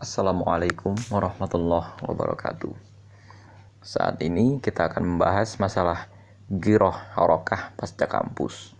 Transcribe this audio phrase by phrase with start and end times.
[0.00, 2.72] Assalamualaikum warahmatullahi wabarakatuh.
[3.84, 6.08] Saat ini kita akan membahas masalah
[6.48, 8.72] giroh harokah pasca kampus.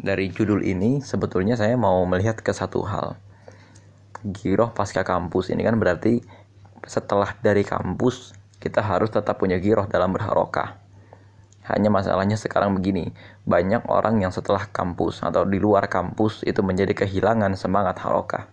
[0.00, 3.20] Dari judul ini sebetulnya saya mau melihat ke satu hal.
[4.24, 6.24] Giroh pasca kampus ini kan berarti
[6.88, 10.80] setelah dari kampus kita harus tetap punya giroh dalam berharokah.
[11.68, 13.12] Hanya masalahnya sekarang begini,
[13.44, 18.48] banyak orang yang setelah kampus atau di luar kampus itu menjadi kehilangan semangat harokah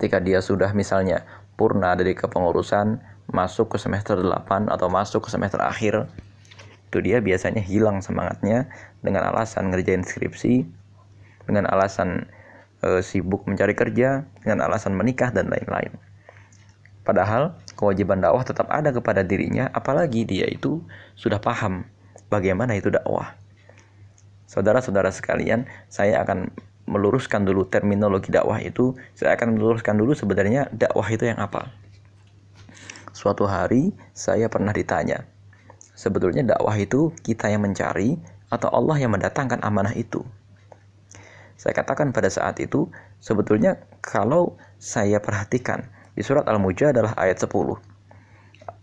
[0.00, 1.28] ketika dia sudah misalnya
[1.60, 6.08] purna dari kepengurusan masuk ke semester 8 atau masuk ke semester akhir
[6.88, 8.72] itu dia biasanya hilang semangatnya
[9.04, 10.64] dengan alasan ngerjain skripsi
[11.44, 12.24] dengan alasan
[12.80, 15.92] e, sibuk mencari kerja dengan alasan menikah dan lain-lain.
[17.04, 20.80] Padahal kewajiban dakwah tetap ada kepada dirinya apalagi dia itu
[21.12, 21.84] sudah paham
[22.32, 23.36] bagaimana itu dakwah.
[24.48, 26.48] Saudara-saudara sekalian saya akan
[26.88, 31.72] meluruskan dulu terminologi dakwah itu, saya akan meluruskan dulu sebenarnya dakwah itu yang apa.
[33.12, 35.28] Suatu hari saya pernah ditanya,
[35.92, 38.16] sebetulnya dakwah itu kita yang mencari
[38.48, 40.24] atau Allah yang mendatangkan amanah itu.
[41.60, 42.88] Saya katakan pada saat itu,
[43.20, 45.84] sebetulnya kalau saya perhatikan
[46.16, 47.52] di surat Al-Mujadalah ayat 10.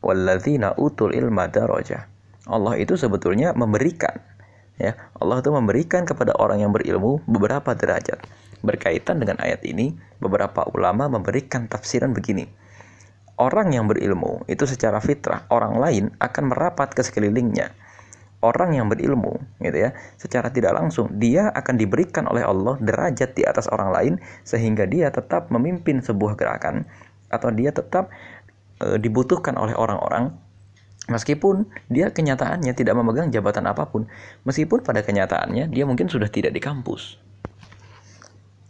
[0.06, 1.50] Walladzina utul ilma.
[2.48, 4.22] Allah itu sebetulnya memberikan
[4.78, 8.22] Ya, Allah itu memberikan kepada orang yang berilmu beberapa derajat.
[8.62, 12.46] Berkaitan dengan ayat ini, beberapa ulama memberikan tafsiran begini.
[13.38, 17.70] Orang yang berilmu itu secara fitrah, orang lain akan merapat ke sekelilingnya.
[18.42, 23.42] Orang yang berilmu, gitu ya, secara tidak langsung dia akan diberikan oleh Allah derajat di
[23.46, 24.14] atas orang lain
[24.46, 26.86] sehingga dia tetap memimpin sebuah gerakan
[27.34, 28.14] atau dia tetap
[28.78, 30.38] e, dibutuhkan oleh orang-orang
[31.08, 34.12] Meskipun dia kenyataannya tidak memegang jabatan apa pun,
[34.44, 37.16] meskipun pada kenyataannya dia mungkin sudah tidak di kampus.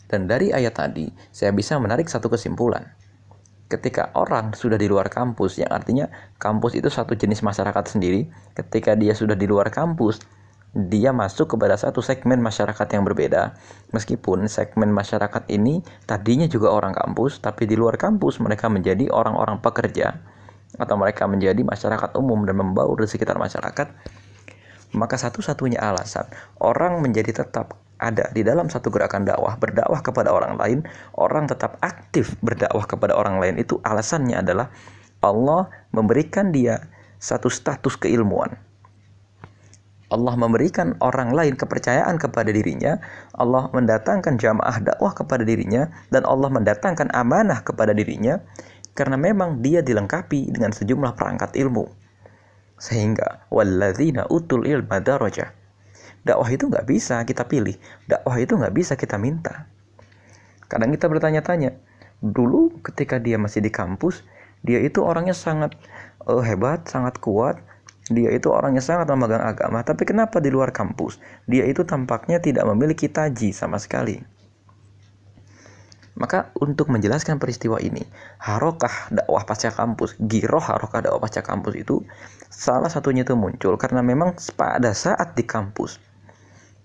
[0.05, 2.93] Dan dari ayat tadi, saya bisa menarik satu kesimpulan.
[3.67, 6.07] Ketika orang sudah di luar kampus, yang artinya
[6.39, 10.23] kampus itu satu jenis masyarakat sendiri, ketika dia sudah di luar kampus,
[10.71, 13.57] dia masuk kepada satu segmen masyarakat yang berbeda.
[13.91, 19.59] Meskipun segmen masyarakat ini tadinya juga orang kampus, tapi di luar kampus mereka menjadi orang-orang
[19.59, 20.36] pekerja
[20.77, 23.87] atau mereka menjadi masyarakat umum dan membaur di sekitar masyarakat,
[24.95, 26.25] maka satu-satunya alasan
[26.63, 30.79] orang menjadi tetap ada di dalam satu gerakan dakwah, berdakwah kepada orang lain,
[31.17, 34.69] orang tetap aktif berdakwah kepada orang lain itu alasannya adalah
[35.25, 36.85] Allah memberikan dia
[37.17, 38.53] satu status keilmuan.
[40.07, 42.95] Allah memberikan orang lain kepercayaan kepada dirinya,
[43.35, 48.39] Allah mendatangkan jamaah dakwah kepada dirinya, dan Allah mendatangkan amanah kepada dirinya
[48.97, 51.85] karena memang dia dilengkapi dengan sejumlah perangkat ilmu.
[52.81, 55.53] Sehingga walladzina utul ilma darajah.
[56.25, 57.77] Dakwah itu nggak bisa kita pilih,
[58.09, 59.69] dakwah itu nggak bisa kita minta.
[60.65, 61.77] Kadang kita bertanya-tanya,
[62.19, 64.25] dulu ketika dia masih di kampus,
[64.65, 65.77] dia itu orangnya sangat
[66.27, 67.61] uh, hebat, sangat kuat,
[68.11, 72.67] dia itu orangnya sangat memegang agama, tapi kenapa di luar kampus dia itu tampaknya tidak
[72.67, 74.36] memiliki taji sama sekali?
[76.17, 78.01] Maka untuk menjelaskan peristiwa ini,
[78.41, 82.01] harokah dakwah pasca kampus, giroh harokah dakwah pasca kampus itu
[82.49, 86.01] salah satunya itu muncul karena memang pada saat di kampus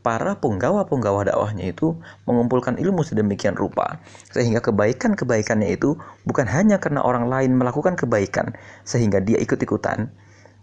[0.02, 1.94] para penggawa-penggawa dakwahnya itu
[2.26, 4.02] mengumpulkan ilmu sedemikian rupa
[4.34, 5.94] sehingga kebaikan-kebaikannya itu
[6.26, 10.10] bukan hanya karena orang lain melakukan kebaikan sehingga dia ikut-ikutan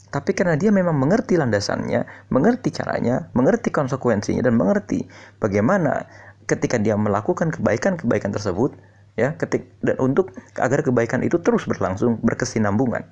[0.09, 5.05] tapi karena dia memang mengerti landasannya, mengerti caranya, mengerti konsekuensinya dan mengerti
[5.37, 6.09] bagaimana
[6.49, 8.73] ketika dia melakukan kebaikan-kebaikan tersebut
[9.13, 13.05] ya ketik dan untuk agar kebaikan itu terus berlangsung berkesinambungan.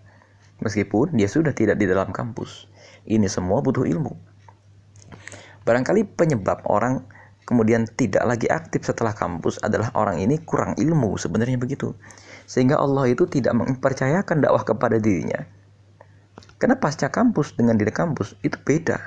[0.58, 2.66] Meskipun dia sudah tidak di dalam kampus.
[3.06, 4.18] Ini semua butuh ilmu.
[5.70, 7.06] Barangkali penyebab orang
[7.46, 11.94] kemudian tidak lagi aktif setelah kampus adalah orang ini kurang ilmu sebenarnya begitu.
[12.50, 15.46] Sehingga Allah itu tidak mempercayakan dakwah kepada dirinya.
[16.58, 18.98] Karena pasca kampus dengan di kampus itu beda.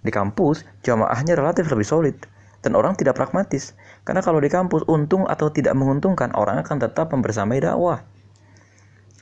[0.00, 2.16] Di kampus jamaahnya relatif lebih solid
[2.62, 3.74] dan orang tidak pragmatis.
[4.06, 8.06] Karena kalau di kampus untung atau tidak menguntungkan, orang akan tetap membersamai dakwah.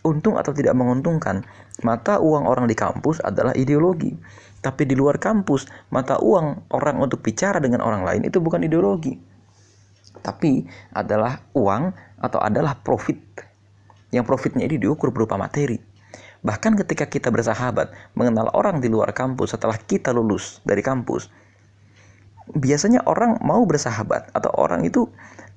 [0.01, 1.45] Untung atau tidak menguntungkan,
[1.85, 4.17] mata uang orang di kampus adalah ideologi.
[4.61, 9.17] Tapi di luar kampus, mata uang orang untuk bicara dengan orang lain itu bukan ideologi.
[10.21, 11.83] Tapi adalah uang
[12.21, 13.17] atau adalah profit.
[14.13, 15.81] Yang profitnya ini diukur berupa materi.
[16.41, 21.29] Bahkan ketika kita bersahabat, mengenal orang di luar kampus setelah kita lulus dari kampus,
[22.55, 25.07] biasanya orang mau bersahabat atau orang itu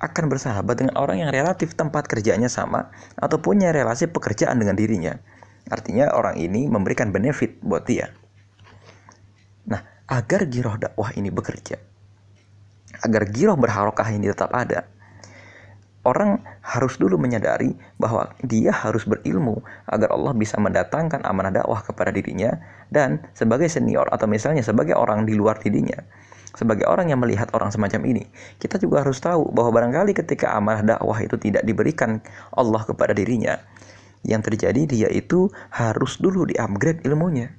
[0.04, 5.16] akan bersahabat dengan orang yang relatif tempat kerjanya sama atau punya relasi pekerjaan dengan dirinya.
[5.72, 8.12] Artinya orang ini memberikan benefit buat dia.
[9.64, 9.80] Nah,
[10.12, 11.80] agar giroh dakwah ini bekerja,
[13.00, 14.84] agar giroh berharokah ini tetap ada,
[16.04, 22.12] orang harus dulu menyadari bahwa dia harus berilmu agar Allah bisa mendatangkan amanah dakwah kepada
[22.12, 22.60] dirinya
[22.92, 26.04] dan sebagai senior atau misalnya sebagai orang di luar dirinya
[26.54, 28.24] sebagai orang yang melihat orang semacam ini,
[28.62, 32.22] kita juga harus tahu bahwa barangkali ketika amanah dakwah itu tidak diberikan
[32.54, 33.58] Allah kepada dirinya,
[34.22, 37.52] yang terjadi dia itu harus dulu di-upgrade ilmunya.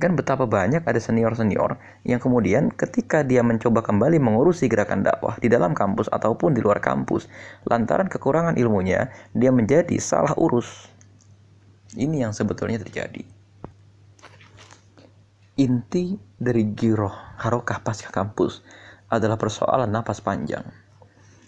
[0.00, 1.76] Kan betapa banyak ada senior-senior
[2.08, 6.80] yang kemudian ketika dia mencoba kembali mengurusi gerakan dakwah di dalam kampus ataupun di luar
[6.80, 7.28] kampus,
[7.68, 10.88] lantaran kekurangan ilmunya, dia menjadi salah urus.
[11.92, 13.31] Ini yang sebetulnya terjadi.
[15.62, 18.66] Inti dari giroh harokah pasca kampus
[19.06, 20.66] adalah persoalan napas panjang.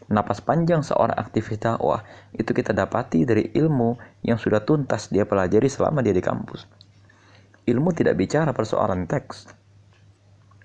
[0.06, 5.66] Napas panjang seorang aktivis dakwah itu kita dapati dari ilmu yang sudah tuntas dia pelajari
[5.66, 6.84] selama dia di kampus
[7.64, 9.48] ilmu tidak bicara persoalan teks.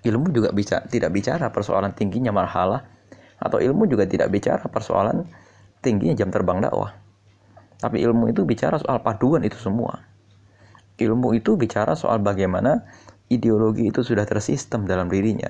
[0.00, 2.84] Ilmu juga bisa tidak bicara persoalan tingginya marhalah
[3.40, 5.24] atau ilmu juga tidak bicara persoalan
[5.80, 6.92] tingginya jam terbang dakwah.
[7.80, 10.04] Tapi ilmu itu bicara soal paduan itu semua.
[11.00, 12.84] Ilmu itu bicara soal bagaimana
[13.30, 15.48] ideologi itu sudah tersistem dalam dirinya.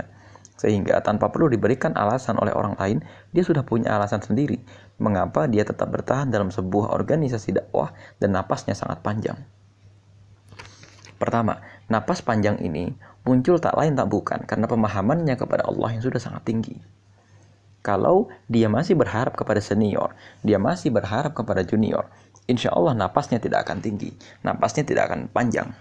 [0.60, 3.00] Sehingga tanpa perlu diberikan alasan oleh orang lain,
[3.32, 4.60] dia sudah punya alasan sendiri
[5.00, 9.40] mengapa dia tetap bertahan dalam sebuah organisasi dakwah dan napasnya sangat panjang.
[11.16, 12.92] Pertama, napas panjang ini
[13.24, 16.76] muncul tak lain tak bukan karena pemahamannya kepada Allah yang sudah sangat tinggi.
[17.80, 20.12] Kalau dia masih berharap kepada senior,
[20.44, 22.12] dia masih berharap kepada junior,
[22.44, 24.12] insya Allah napasnya tidak akan tinggi,
[24.44, 25.72] napasnya tidak akan panjang.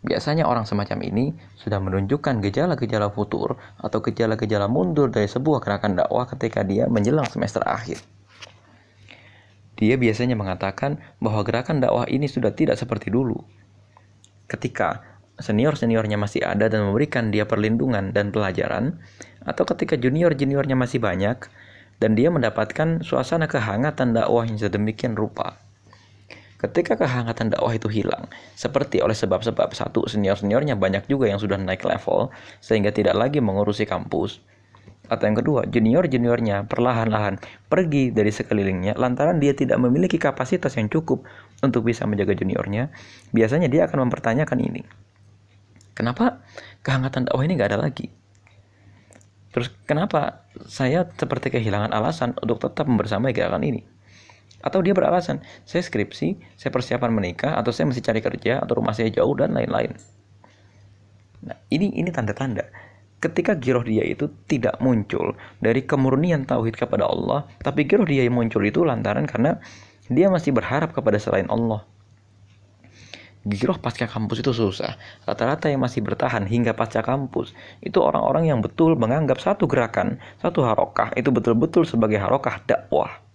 [0.00, 6.24] Biasanya orang semacam ini sudah menunjukkan gejala-gejala futur atau gejala-gejala mundur dari sebuah gerakan dakwah
[6.24, 8.00] ketika dia menjelang semester akhir.
[9.76, 13.40] Dia biasanya mengatakan bahwa gerakan dakwah ini sudah tidak seperti dulu,
[14.48, 15.04] ketika
[15.40, 19.00] senior-seniornya masih ada dan memberikan dia perlindungan dan pelajaran,
[19.44, 21.48] atau ketika junior-juniornya masih banyak
[22.00, 25.60] dan dia mendapatkan suasana kehangatan dakwah yang sedemikian rupa.
[26.60, 31.88] Ketika kehangatan dakwah itu hilang, seperti oleh sebab-sebab satu senior-seniornya banyak juga yang sudah naik
[31.88, 32.28] level
[32.60, 34.44] sehingga tidak lagi mengurusi kampus,
[35.10, 41.26] atau yang kedua, junior-juniornya perlahan-lahan pergi dari sekelilingnya lantaran dia tidak memiliki kapasitas yang cukup
[41.66, 42.94] untuk bisa menjaga juniornya,
[43.34, 44.86] biasanya dia akan mempertanyakan ini.
[45.98, 46.46] Kenapa
[46.86, 48.06] kehangatan dakwah ini nggak ada lagi?
[49.50, 53.82] Terus kenapa saya seperti kehilangan alasan untuk tetap membersamai gerakan ini?
[54.60, 58.92] Atau dia beralasan, saya skripsi, saya persiapan menikah, atau saya masih cari kerja, atau rumah
[58.92, 59.96] saya jauh, dan lain-lain.
[61.40, 62.68] Nah, ini ini tanda-tanda
[63.20, 68.34] ketika giroh dia itu tidak muncul dari kemurnian tauhid kepada Allah, tapi giroh dia yang
[68.34, 69.60] muncul itu lantaran karena
[70.08, 71.84] dia masih berharap kepada selain Allah.
[73.40, 75.00] Giroh pasca kampus itu susah.
[75.24, 80.60] Rata-rata yang masih bertahan hingga pasca kampus itu orang-orang yang betul menganggap satu gerakan, satu
[80.60, 83.29] harokah itu betul-betul sebagai harokah dakwah.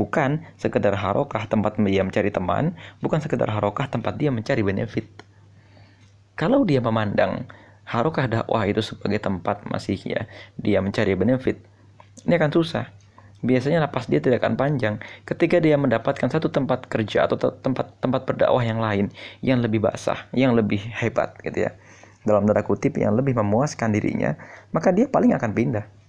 [0.00, 2.72] Bukan sekedar harokah tempat dia mencari teman,
[3.04, 5.04] bukan sekedar harokah tempat dia mencari benefit.
[6.40, 7.44] Kalau dia memandang
[7.84, 10.24] harukah dakwah itu sebagai tempat masih ya
[10.56, 11.60] dia mencari benefit
[12.24, 12.88] ini akan susah.
[13.40, 15.00] Biasanya napas dia tidak akan panjang.
[15.24, 19.08] Ketika dia mendapatkan satu tempat kerja atau tempat tempat berdakwah yang lain
[19.40, 21.72] yang lebih basah yang lebih hebat gitu ya.
[22.20, 24.36] Dalam tanda kutip yang lebih memuaskan dirinya
[24.76, 25.99] maka dia paling akan pindah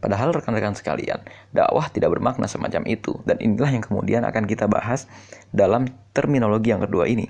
[0.00, 1.20] Padahal rekan-rekan sekalian,
[1.52, 5.04] dakwah tidak bermakna semacam itu dan inilah yang kemudian akan kita bahas
[5.52, 7.28] dalam terminologi yang kedua ini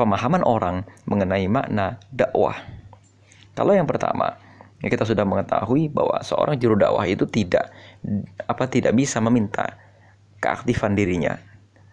[0.00, 2.56] pemahaman orang mengenai makna dakwah.
[3.52, 4.40] Kalau yang pertama,
[4.80, 7.68] ya kita sudah mengetahui bahwa seorang juru dakwah itu tidak
[8.48, 9.76] apa tidak bisa meminta
[10.40, 11.36] keaktifan dirinya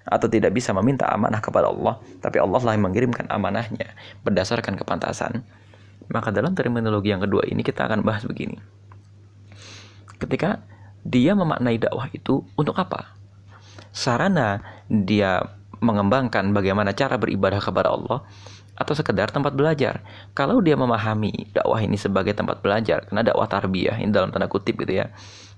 [0.08, 3.92] atau tidak bisa meminta amanah kepada Allah, tapi Allah lah yang mengirimkan amanahnya
[4.24, 5.44] berdasarkan kepantasan.
[6.08, 8.56] Maka dalam terminologi yang kedua ini kita akan bahas begini.
[10.18, 10.66] Ketika
[11.06, 13.14] dia memaknai dakwah itu untuk apa?
[13.94, 15.46] Sarana dia
[15.78, 18.26] mengembangkan bagaimana cara beribadah kepada Allah
[18.78, 20.06] atau sekedar tempat belajar.
[20.38, 24.78] Kalau dia memahami dakwah ini sebagai tempat belajar, karena dakwah tarbiyah ini dalam tanda kutip
[24.78, 25.10] gitu ya,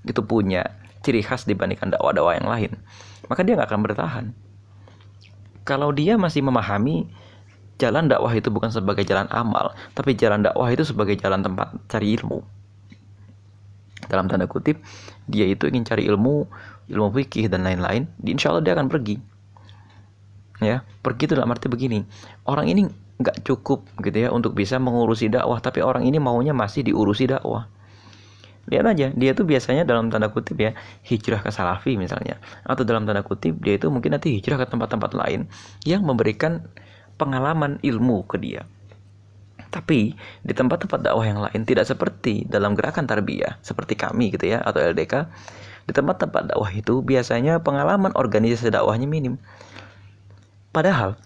[0.07, 0.63] itu punya
[1.03, 2.71] ciri khas dibandingkan dakwah-dakwah yang lain,
[3.27, 4.25] maka dia nggak akan bertahan.
[5.67, 7.11] Kalau dia masih memahami
[7.79, 12.15] jalan dakwah itu bukan sebagai jalan amal, tapi jalan dakwah itu sebagai jalan tempat cari
[12.15, 12.58] ilmu.
[14.09, 14.81] Dalam tanda kutip,
[15.29, 16.49] dia itu ingin cari ilmu,
[16.89, 19.21] ilmu fikih dan lain-lain, insya Allah dia akan pergi.
[20.59, 22.03] Ya pergi itu dalam arti begini
[22.43, 26.83] orang ini nggak cukup gitu ya untuk bisa mengurusi dakwah tapi orang ini maunya masih
[26.83, 27.71] diurusi dakwah.
[28.67, 30.75] Lihat aja dia tuh biasanya dalam tanda kutip ya
[31.07, 32.37] hijrah ke salafi misalnya
[32.67, 35.47] atau dalam tanda kutip dia itu mungkin nanti hijrah ke tempat-tempat lain
[35.87, 36.67] yang memberikan
[37.15, 38.67] pengalaman ilmu ke dia
[39.69, 44.65] Tapi di tempat-tempat dakwah yang lain tidak seperti dalam gerakan tarbiyah seperti kami gitu ya
[44.65, 45.29] atau LDK.
[45.85, 49.37] Di tempat-tempat dakwah itu biasanya pengalaman organisasi dakwahnya minim.
[50.73, 51.17] Padahal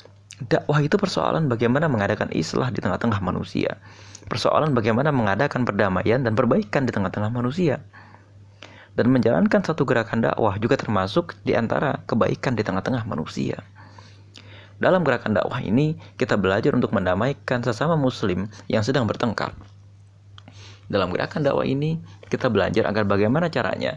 [0.44, 3.80] dakwah itu persoalan bagaimana mengadakan islah di tengah-tengah manusia.
[4.28, 7.84] Persoalan bagaimana mengadakan perdamaian dan perbaikan di tengah-tengah manusia.
[8.94, 13.64] Dan menjalankan satu gerakan dakwah juga termasuk di antara kebaikan di tengah-tengah manusia.
[14.84, 19.56] Dalam gerakan dakwah ini, kita belajar untuk mendamaikan sesama muslim yang sedang bertengkar.
[20.92, 23.96] Dalam gerakan dakwah ini, kita belajar agar bagaimana caranya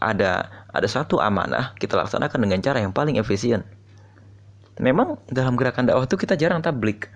[0.00, 3.68] ada ada satu amanah kita laksanakan dengan cara yang paling efisien.
[4.80, 7.12] Memang dalam gerakan dakwah itu kita jarang tablik.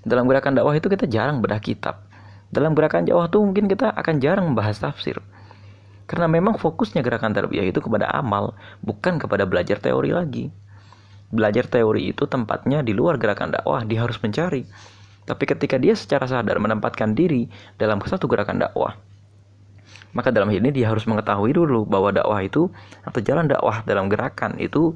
[0.00, 2.08] Dalam gerakan dakwah itu kita jarang bedah kitab.
[2.48, 5.20] Dalam gerakan dakwah itu mungkin kita akan jarang membahas tafsir.
[6.08, 10.61] Karena memang fokusnya gerakan tarbiyah itu kepada amal, bukan kepada belajar teori lagi.
[11.32, 14.68] Belajar teori itu tempatnya di luar gerakan dakwah, dia harus mencari.
[15.24, 17.48] Tapi ketika dia secara sadar menempatkan diri
[17.80, 18.92] dalam satu gerakan dakwah,
[20.12, 22.68] maka dalam hal ini dia harus mengetahui dulu bahwa dakwah itu
[23.00, 24.92] atau jalan dakwah dalam gerakan itu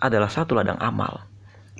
[0.00, 1.28] adalah satu ladang amal,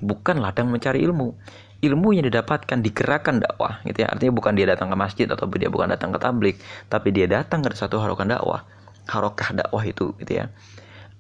[0.05, 1.33] bukan ladang mencari ilmu.
[1.79, 4.11] Ilmu yang didapatkan di gerakan dakwah gitu ya.
[4.11, 6.59] Artinya bukan dia datang ke masjid atau dia bukan datang ke tablik
[6.91, 8.67] tapi dia datang ke satu harokan dakwah
[9.09, 10.53] harokah dakwah itu gitu ya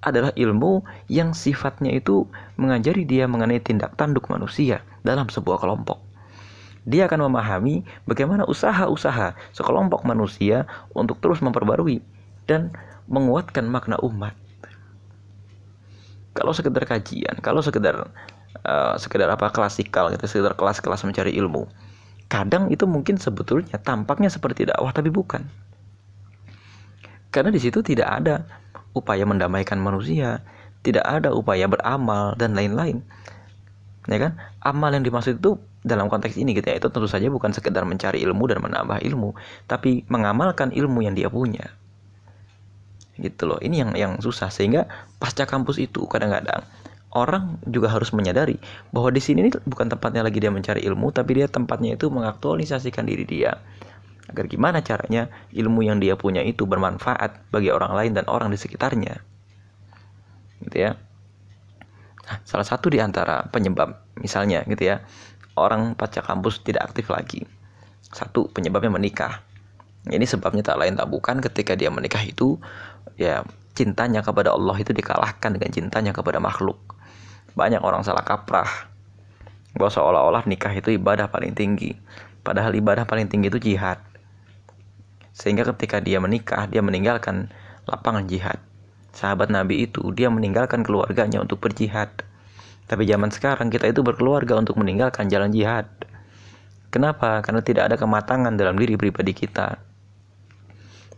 [0.04, 5.98] adalah ilmu yang sifatnya itu mengajari dia mengenai tindak tanduk manusia dalam sebuah kelompok
[6.88, 10.64] dia akan memahami bagaimana usaha-usaha sekelompok manusia
[10.96, 12.00] untuk terus memperbarui
[12.48, 12.72] dan
[13.04, 14.32] menguatkan makna umat.
[16.32, 18.08] Kalau sekedar kajian, kalau sekedar
[18.64, 21.68] uh, sekedar apa klasikal gitu sekedar kelas-kelas mencari ilmu
[22.28, 25.44] kadang itu mungkin sebetulnya tampaknya seperti dakwah tapi bukan
[27.28, 28.44] karena di situ tidak ada
[28.98, 30.42] upaya mendamaikan manusia
[30.82, 33.02] tidak ada upaya beramal dan lain-lain.
[34.08, 34.32] Ya kan?
[34.64, 38.18] Amal yang dimaksud itu dalam konteks ini gitu ya itu tentu saja bukan sekedar mencari
[38.26, 39.32] ilmu dan menambah ilmu
[39.70, 41.70] tapi mengamalkan ilmu yang dia punya.
[43.18, 43.58] Gitu loh.
[43.58, 44.48] Ini yang yang susah.
[44.48, 44.86] Sehingga
[45.18, 46.62] pasca kampus itu kadang-kadang
[47.16, 48.60] orang juga harus menyadari
[48.92, 53.08] bahwa di sini ini bukan tempatnya lagi dia mencari ilmu, tapi dia tempatnya itu mengaktualisasikan
[53.08, 53.56] diri dia.
[54.28, 58.58] Agar gimana caranya ilmu yang dia punya itu bermanfaat bagi orang lain dan orang di
[58.60, 59.16] sekitarnya.
[60.68, 60.96] Gitu ya.
[62.28, 65.00] Nah, salah satu di antara penyebab misalnya gitu ya,
[65.56, 67.48] orang pasca kampus tidak aktif lagi.
[68.12, 69.40] Satu, penyebabnya menikah.
[70.08, 72.56] Ini sebabnya tak lain tak bukan ketika dia menikah itu
[73.20, 73.44] ya
[73.78, 76.98] cintanya kepada Allah itu dikalahkan dengan cintanya kepada makhluk
[77.54, 78.90] banyak orang salah kaprah
[79.78, 81.94] bahwa seolah-olah nikah itu ibadah paling tinggi
[82.42, 84.02] padahal ibadah paling tinggi itu jihad
[85.38, 87.46] sehingga ketika dia menikah dia meninggalkan
[87.86, 88.58] lapangan jihad.
[89.14, 92.10] Sahabat nabi itu dia meninggalkan keluarganya untuk berjihad.
[92.90, 95.86] Tapi zaman sekarang kita itu berkeluarga untuk meninggalkan jalan jihad.
[96.90, 97.38] Kenapa?
[97.44, 99.78] Karena tidak ada kematangan dalam diri pribadi kita.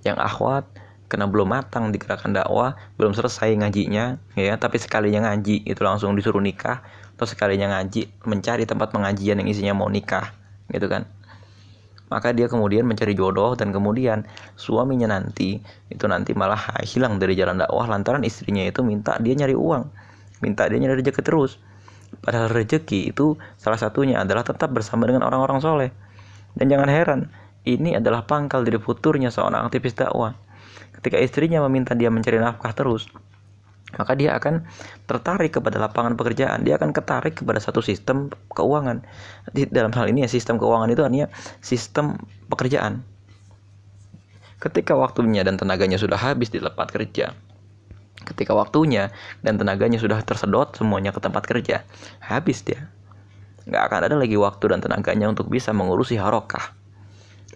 [0.05, 0.65] Yang akhwat
[1.11, 6.15] karena belum matang di gerakan dakwah, belum selesai ngajinya, ya, tapi sekalinya ngaji itu langsung
[6.15, 6.87] disuruh nikah,
[7.19, 10.31] atau sekalinya ngaji mencari tempat pengajian yang isinya mau nikah,
[10.71, 11.11] gitu kan.
[12.11, 14.27] Maka dia kemudian mencari jodoh dan kemudian
[14.59, 19.55] suaminya nanti itu nanti malah hilang dari jalan dakwah lantaran istrinya itu minta dia nyari
[19.55, 19.87] uang,
[20.43, 21.63] minta dia nyari rezeki terus.
[22.19, 25.91] Padahal rezeki itu salah satunya adalah tetap bersama dengan orang-orang soleh.
[26.59, 27.21] Dan jangan heran,
[27.63, 30.35] ini adalah pangkal dari futurnya seorang aktivis dakwah
[31.01, 33.09] Ketika istrinya meminta dia mencari nafkah terus,
[33.99, 34.67] maka dia akan
[35.09, 36.63] tertarik kepada lapangan pekerjaan.
[36.63, 39.03] Dia akan ketarik kepada satu sistem keuangan.
[39.51, 41.29] Di dalam hal ini ya sistem keuangan itu artinya
[41.65, 43.03] sistem pekerjaan.
[44.61, 47.33] Ketika waktunya dan tenaganya sudah habis di tempat kerja,
[48.29, 49.09] ketika waktunya
[49.41, 51.89] dan tenaganya sudah tersedot semuanya ke tempat kerja,
[52.21, 52.93] habis dia.
[53.65, 56.77] Nggak akan ada lagi waktu dan tenaganya untuk bisa mengurusi harokah.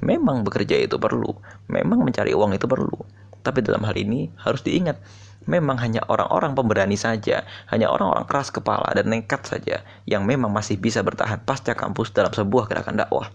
[0.00, 1.33] Memang bekerja itu perlu,
[1.69, 2.99] memang mencari uang itu perlu.
[3.45, 4.97] Tapi dalam hal ini harus diingat,
[5.44, 10.80] memang hanya orang-orang pemberani saja, hanya orang-orang keras kepala dan nekat saja yang memang masih
[10.80, 13.28] bisa bertahan pasca kampus dalam sebuah gerakan dakwah.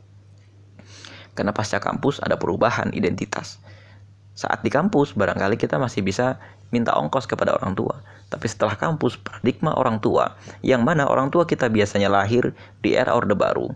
[1.38, 3.62] Karena pasca kampus ada perubahan identitas.
[4.36, 6.40] Saat di kampus, barangkali kita masih bisa
[6.72, 8.00] minta ongkos kepada orang tua.
[8.30, 13.18] Tapi setelah kampus, paradigma orang tua, yang mana orang tua kita biasanya lahir di era
[13.18, 13.74] Orde Baru.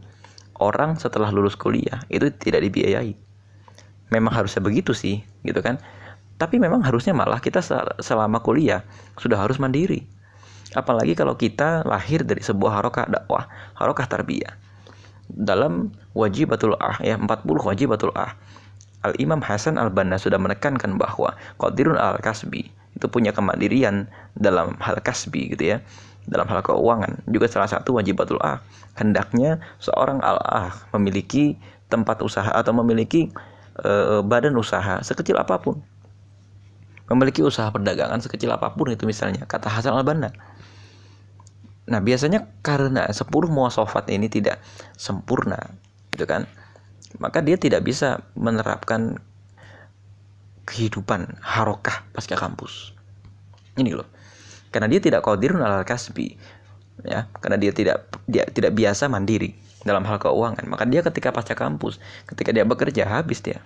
[0.61, 3.17] Orang setelah lulus kuliah, itu tidak dibiayai.
[4.13, 5.81] Memang harusnya begitu sih, gitu kan
[6.43, 7.63] tapi memang harusnya malah kita
[8.03, 8.83] selama kuliah
[9.15, 10.03] sudah harus mandiri.
[10.75, 13.47] Apalagi kalau kita lahir dari sebuah harokah dakwah,
[13.79, 14.59] harokah tarbiyah.
[15.31, 18.35] Dalam wajibatul ah ya 40 wajibatul ah.
[19.07, 21.31] Al Imam Hasan Al Banna sudah menekankan bahwa
[21.63, 22.67] qadirun al kasbi
[23.00, 25.79] itu punya kemandirian dalam hal kasbi gitu ya.
[26.23, 28.63] dalam hal keuangan juga salah satu wajibatul ah
[28.95, 31.59] hendaknya seorang al-ah memiliki
[31.91, 33.27] tempat usaha atau memiliki
[33.75, 33.91] e,
[34.23, 35.83] badan usaha sekecil apa pun
[37.12, 40.31] memiliki usaha perdagangan sekecil apa pun itu misalnya kata Hasan al-Banna.
[41.83, 44.63] Nah biasanya karena 10 muasafat ini tidak
[44.95, 45.60] sempurna
[46.15, 46.48] gitu kan
[47.19, 49.19] maka dia tidak bisa menerapkan
[50.63, 52.95] kehidupan harokah pasca kampus.
[53.75, 54.07] Ini loh.
[54.72, 56.33] Karena dia tidak qadirun alal kasbi
[57.03, 57.27] ya.
[57.43, 60.63] Karena dia tidak dia tidak biasa mandiri dalam hal keuangan.
[60.65, 62.00] Maka dia ketika pasca kampus
[62.31, 63.60] ketika dia bekerja habis dia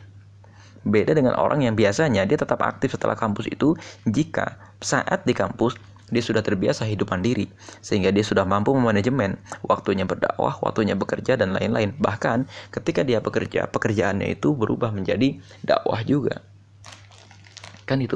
[0.85, 3.73] beda dengan orang yang biasanya dia tetap aktif setelah kampus itu
[4.05, 7.51] jika saat di kampus dia sudah terbiasa hidup mandiri
[7.83, 9.35] sehingga dia sudah mampu memanajemen
[9.67, 11.91] waktunya berdakwah, waktunya bekerja dan lain-lain.
[11.99, 15.35] Bahkan ketika dia bekerja, pekerjaannya itu berubah menjadi
[15.67, 16.39] dakwah juga.
[17.83, 18.15] Kan itu.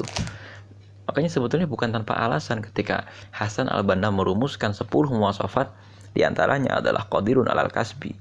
[1.04, 3.04] Makanya sebetulnya bukan tanpa alasan ketika
[3.34, 5.68] Hasan al-Banna merumuskan 10 muasafat
[6.16, 8.16] di antaranya adalah qadirun alal kasbi.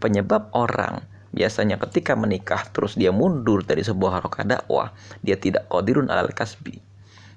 [0.00, 4.94] Penyebab orang biasanya ketika menikah terus dia mundur dari sebuah harokat dakwah,
[5.26, 6.78] dia tidak qadirun alal kasbi.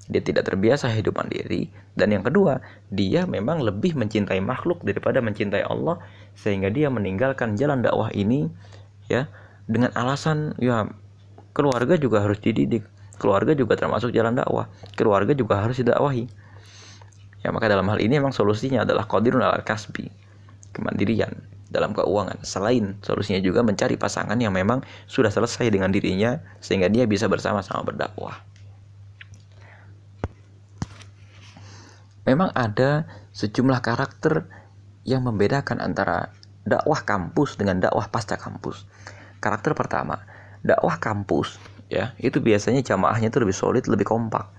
[0.07, 1.67] Dia tidak terbiasa hidup mandiri.
[1.91, 5.99] Dan yang kedua, dia memang lebih mencintai makhluk daripada mencintai Allah
[6.37, 8.47] sehingga dia meninggalkan jalan dakwah ini
[9.11, 9.27] ya
[9.67, 10.87] dengan alasan ya
[11.51, 12.87] keluarga juga harus dididik
[13.19, 16.29] keluarga juga termasuk jalan dakwah keluarga juga harus didakwahi.
[17.43, 20.07] Ya maka dalam hal ini memang solusinya adalah qadirun al kasbi
[20.71, 22.41] kemandirian dalam keuangan.
[22.43, 27.83] Selain solusinya juga mencari pasangan yang memang sudah selesai dengan dirinya sehingga dia bisa bersama-sama
[27.83, 28.39] berdakwah.
[32.27, 34.51] Memang ada sejumlah karakter
[35.07, 36.35] yang membedakan antara
[36.67, 38.83] dakwah kampus dengan dakwah pasca kampus.
[39.39, 40.19] Karakter pertama,
[40.59, 41.55] dakwah kampus
[41.87, 44.51] ya itu biasanya jamaahnya itu lebih solid lebih kompak.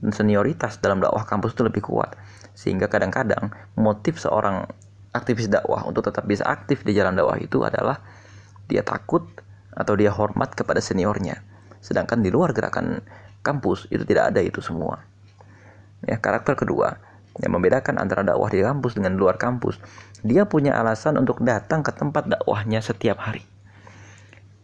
[0.00, 2.16] Dan senioritas dalam dakwah kampus itu lebih kuat.
[2.56, 4.64] Sehingga kadang-kadang motif seorang
[5.10, 8.02] aktivis dakwah untuk tetap bisa aktif di jalan dakwah itu adalah
[8.70, 9.26] dia takut
[9.74, 11.42] atau dia hormat kepada seniornya
[11.80, 13.02] sedangkan di luar gerakan
[13.40, 15.02] kampus itu tidak ada itu semua
[16.04, 17.00] ya karakter kedua
[17.40, 19.80] yang membedakan antara dakwah di kampus dengan luar kampus
[20.20, 23.46] dia punya alasan untuk datang ke tempat dakwahnya setiap hari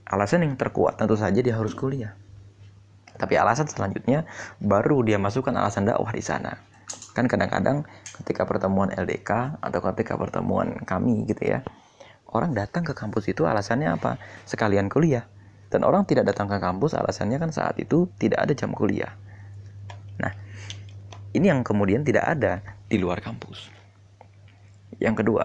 [0.06, 2.14] alasan yang terkuat tentu saja dia harus kuliah.
[3.16, 4.28] Tapi alasan selanjutnya
[4.62, 6.54] baru dia masukkan alasan dakwah di sana.
[7.16, 7.88] Kan kadang-kadang
[8.22, 11.60] ketika pertemuan LDK atau ketika pertemuan kami gitu ya,
[12.32, 14.20] orang datang ke kampus itu alasannya apa?
[14.48, 15.28] Sekalian kuliah.
[15.66, 19.10] Dan orang tidak datang ke kampus alasannya kan saat itu tidak ada jam kuliah.
[20.22, 20.30] Nah,
[21.34, 23.68] ini yang kemudian tidak ada di luar kampus.
[25.02, 25.44] Yang kedua,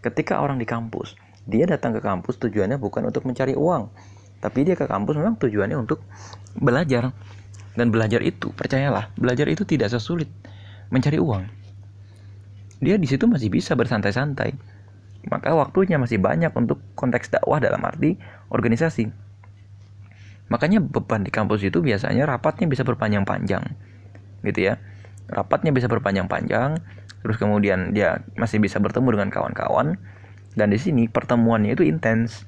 [0.00, 1.18] ketika orang di kampus
[1.48, 3.88] dia datang ke kampus tujuannya bukan untuk mencari uang
[4.38, 6.04] tapi dia ke kampus memang tujuannya untuk
[6.54, 7.10] belajar
[7.74, 10.30] dan belajar itu percayalah belajar itu tidak sesulit
[10.92, 11.48] mencari uang
[12.78, 14.54] dia di situ masih bisa bersantai-santai.
[15.26, 18.14] Maka waktunya masih banyak untuk konteks dakwah dalam arti
[18.48, 19.10] organisasi.
[20.48, 23.66] Makanya beban di kampus itu biasanya rapatnya bisa berpanjang-panjang.
[24.46, 24.80] Gitu ya.
[25.28, 26.80] Rapatnya bisa berpanjang-panjang
[27.18, 29.98] terus kemudian dia masih bisa bertemu dengan kawan-kawan
[30.54, 32.46] dan di sini pertemuannya itu intens.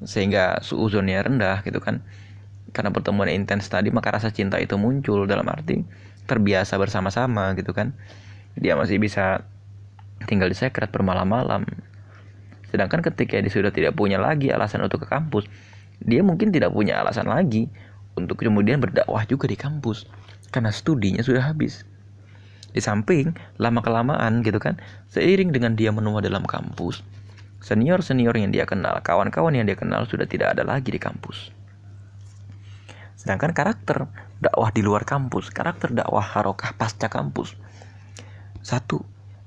[0.00, 2.00] Sehingga suuzonnya rendah gitu kan.
[2.70, 5.82] Karena pertemuan intens tadi maka rasa cinta itu muncul dalam arti
[6.30, 7.90] terbiasa bersama-sama gitu kan
[8.60, 9.42] dia masih bisa
[10.28, 11.64] tinggal di sekret bermalam-malam
[12.68, 15.48] sedangkan ketika dia sudah tidak punya lagi alasan untuk ke kampus
[15.98, 17.66] dia mungkin tidak punya alasan lagi
[18.14, 20.04] untuk kemudian berdakwah juga di kampus
[20.52, 21.88] karena studinya sudah habis
[22.70, 24.78] di samping lama kelamaan gitu kan
[25.10, 27.02] seiring dengan dia menua dalam kampus
[27.60, 31.52] Senior-senior yang dia kenal, kawan-kawan yang dia kenal sudah tidak ada lagi di kampus.
[33.20, 34.08] Sedangkan karakter
[34.40, 37.52] dakwah di luar kampus, karakter dakwah harokah pasca kampus.
[38.60, 39.00] Satu,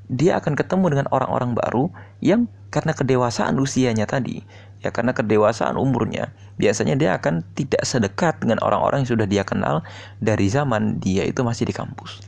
[0.09, 4.41] dia akan ketemu dengan orang-orang baru yang karena kedewasaan usianya tadi,
[4.81, 9.85] ya karena kedewasaan umurnya, biasanya dia akan tidak sedekat dengan orang-orang yang sudah dia kenal
[10.17, 12.19] dari zaman dia itu masih di kampus.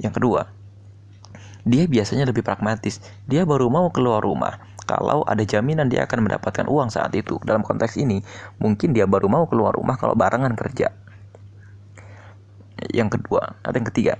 [0.00, 0.48] Yang kedua,
[1.64, 3.00] dia biasanya lebih pragmatis.
[3.24, 7.40] Dia baru mau keluar rumah kalau ada jaminan dia akan mendapatkan uang saat itu.
[7.40, 8.20] Dalam konteks ini,
[8.60, 10.92] mungkin dia baru mau keluar rumah kalau barengan kerja.
[12.92, 14.14] Yang kedua, atau yang ketiga,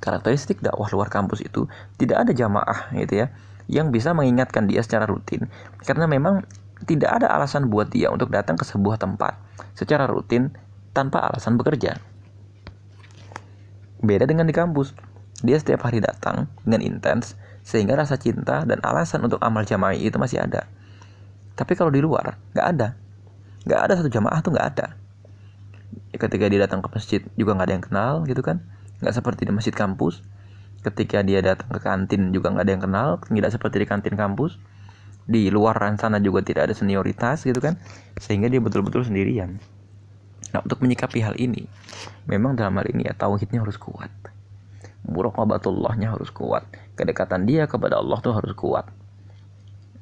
[0.00, 1.68] karakteristik dakwah luar kampus itu
[2.00, 3.26] tidak ada jamaah gitu ya
[3.70, 5.46] yang bisa mengingatkan dia secara rutin
[5.86, 6.42] karena memang
[6.88, 9.36] tidak ada alasan buat dia untuk datang ke sebuah tempat
[9.76, 10.52] secara rutin
[10.96, 12.00] tanpa alasan bekerja.
[14.00, 14.96] Beda dengan di kampus,
[15.44, 20.16] dia setiap hari datang dengan intens sehingga rasa cinta dan alasan untuk amal jamaah itu
[20.16, 20.64] masih ada.
[21.52, 22.96] Tapi kalau di luar nggak ada,
[23.68, 24.86] nggak ada satu jamaah tuh nggak ada.
[26.16, 28.64] Ketika dia datang ke masjid juga nggak ada yang kenal gitu kan.
[29.00, 30.22] Nggak seperti di masjid kampus.
[30.80, 33.08] Ketika dia datang ke kantin juga nggak ada yang kenal.
[33.20, 34.56] Tidak seperti di kantin kampus.
[35.28, 37.76] Di luar sana juga tidak ada senioritas gitu kan.
[38.16, 39.60] Sehingga dia betul-betul sendirian.
[40.50, 41.68] Nah untuk menyikapi hal ini
[42.26, 44.10] memang dalam hal ini ya tauhidnya harus kuat.
[45.04, 46.68] Muraqabatullahnya harus kuat.
[46.96, 48.88] Kedekatan dia kepada Allah tuh harus kuat.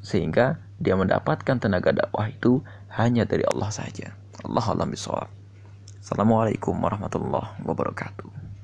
[0.03, 2.63] Sehingga dia mendapatkan tenaga dakwah itu
[2.95, 4.15] hanya dari Allah saja.
[4.47, 5.27] Allah alam bisawab
[5.99, 8.48] Assalamualaikum warahmatullahi wabarakatuh